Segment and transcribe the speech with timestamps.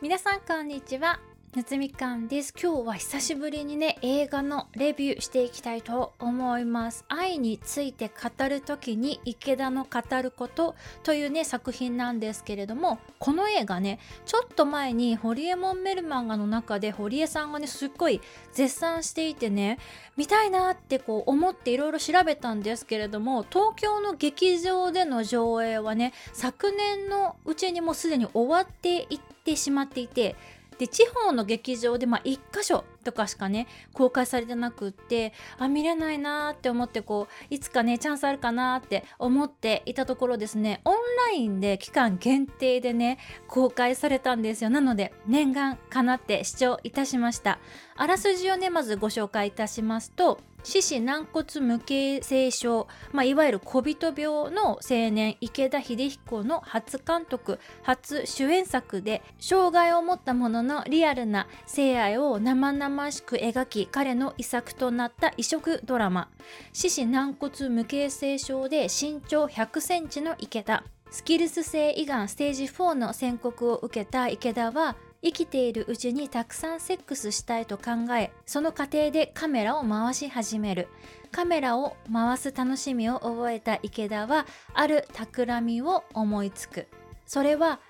[0.00, 1.18] 皆さんこんにちは。
[1.56, 2.52] 夏みかんです。
[2.62, 7.06] 今日は久しぶりにね映画のレビューしていきたいと思います。
[7.08, 18.20] 愛について語る時に池田の語ることというね作品なんですけれどもこの映画ねちょっと前にホリエモンメルマンガの中で堀江さんがねすっごい
[18.52, 19.78] 絶賛していてね
[20.18, 30.36] 見たいなってこう思っていろいろ調べたんですけれども東京の劇場での上映はね昨年のうちにもうすでに終わっていってしまっていて
[30.78, 40.80] で地方の劇場でまあ1箇所とかしかね公開されてなくってあ見れないなーって思ってこういつかねチャンスあるかなって思っていたところですね。
[40.84, 40.94] オン
[41.26, 44.70] ラインで期間限定でね公開されたんですよ。
[44.70, 47.58] なので念願かなって視聴いたしました。
[47.96, 66.28] あらすじをねまずご紹介いたしますと四肢軟骨無形性症、まあ、いわゆる小人病の青年池田秀彦の初監督初主演作で障害を持った者のリアルな性愛を生々しく描き彼の遺作となった異色ドラマ
[66.72, 70.84] 四肢軟骨無形性症で身長100センチの池田。
[71.10, 80.88] スキルス性胃がんステージ4の宣告を受けた池田は生きているうちにたくさんセックスしたいと考えその過程でカメラを回し始める。
[81.30, 86.86] カメラを回す楽しみを覚えた池田はある企みを思いつく。
[87.26, 87.80] それは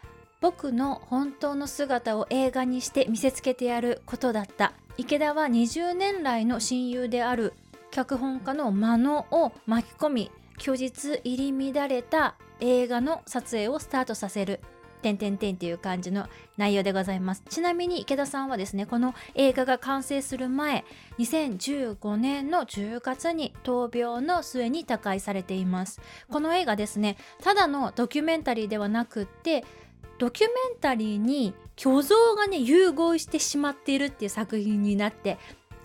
[0.41, 4.73] 僕の本当の姿を映画にして見せつけてやることだった。
[4.97, 7.53] 池田は20年来の親友である
[7.91, 14.61] 脚本家の真野を巻き込み虚実入り乱れた映画の撮影をスタートさせる。
[14.99, 17.43] てんてんてんっていう感じの内容でございます。
[17.49, 20.85] ちなみに池田さんはですね、この映画が完成する前、
[21.19, 26.01] 2015年の10月に闘病の末に他界されています。
[26.31, 29.65] この映画ですね、ただのドキュメンタリーではなくって、
[30.19, 35.39] ドキュメンタリーに虚像がね、融合してしまっているっていう作品になって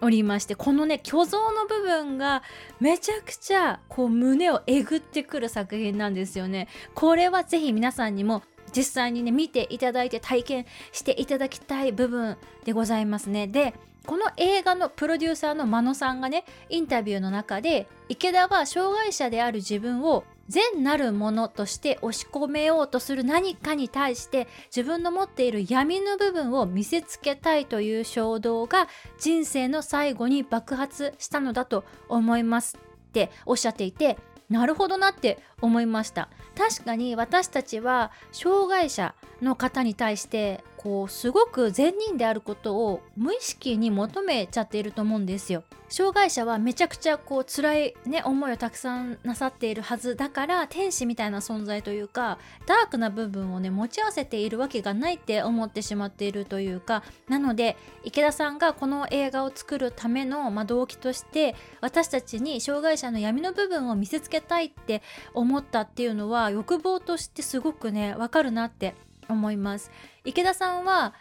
[0.03, 2.43] おりましてこのね虚像の部分が
[2.81, 8.43] めちゃくちゃこう胸をえぐってくる作品なんですよねこれはぜひ皆さんにも
[8.75, 13.47] 実際にね見ていただいて体験していただきたい部分でございますね。
[13.47, 13.73] で
[14.05, 34.17] この映画のプロデューサーの真野さんがねインタビューの中で池田は障害者である自分を善なるものとして押し込めようとする何かに対して自分の持っている闇の部分を見せつけたいという衝動が人生の最後に爆発したのだと思いますっておっしゃっていて
[34.49, 45.63] なるほどなって思いました確かに私たちは障害者の方に対してこうすごく善人であることを無意識に求めちゃっていると思うんですよ。
[45.93, 65.03] 障害者はめちゃくちゃこう辛いね思いをたくさんなさっているはずだから天使みたいな存在というかダークな部分をね持ち合わせているわけがないって思ってしまっているというかなので池田さんがこの映画を作るための、まあ、動機として私たちに障害者の闇の部分を見せつけたいって
[65.35, 68.95] 思思ったっていうのは欲望としてすごくねわかるなって
[69.29, 69.91] 思います
[70.25, 71.13] 池田さんは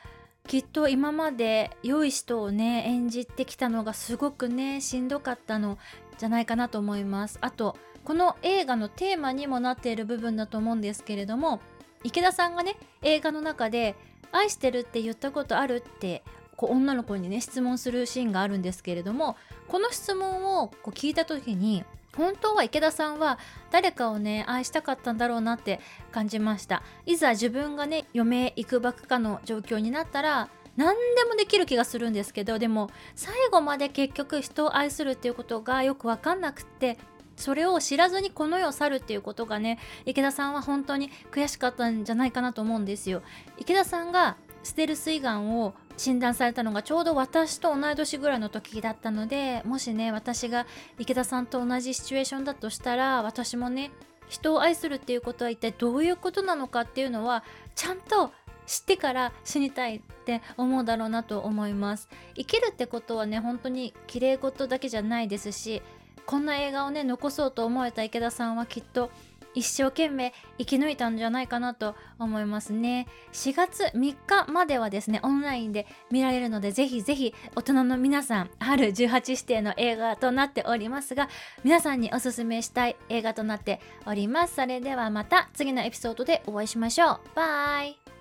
[0.48, 5.76] きっと今まで良い人をね演じてきたのがすごくねしんどかったの
[6.16, 11.60] じゃないかなと思いますあとこの映画のテーマにもなっている部分だと思うんですけれども
[12.02, 13.96] 池田さんがね映画の中で
[14.32, 16.24] 「愛してるって言ったことある?」って
[16.56, 19.36] こう女の子にね質問するシーンがあるんですけれども
[19.68, 21.84] この質問をこう聞いた時に
[22.16, 23.38] 本当は池田さんは
[23.70, 25.80] 誰かをね愛したかったんだろうなって
[26.10, 26.82] 感じました。
[27.06, 36.98] いざ自分がね余命いくばくかの状況になったら何でもできる気がするんですけどでも最後まで結局人を愛するっていうことがよく分かんなくって
[37.36, 43.22] それを知らずにこの世を去るっていうことがね池田さんは本当に悔しかったんじゃないかなと思うんですよ。
[43.58, 50.66] 池田さんがステルス胃がんを診断されたのがちょうど私と同い年ぐらいの時だったのでもしね私が
[50.98, 53.90] 池田さんと同じシチュエーションだとしたら私もね
[54.28, 57.44] 人を愛するっていうことは一体どういうことなのかっていうのは
[57.74, 58.32] ちゃんと
[58.66, 62.08] 知ってから死にたいって思うだろうなと思います。
[62.36, 65.82] 生きるってことはね本当に綺麗事だけじゃないですし
[66.24, 69.10] こんな映画をね残そうと思えた池田さんはきっと
[69.54, 73.06] 一生懸命生き抜いたんじゃないかなと思いますね。
[73.32, 81.28] 4月3日まではですねオンラインで見られるのでぜひぜひ大人の皆さん春18指定の映画となっておりますが
[81.64, 84.54] 皆さんにおすすめしたい映画となっております。
[84.56, 87.20] それではまた次のエピソードでお会いしましょう。
[87.34, 88.11] バイ。